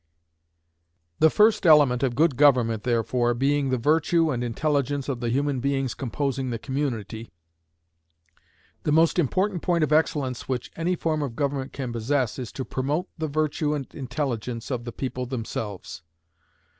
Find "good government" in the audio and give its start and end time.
2.15-2.81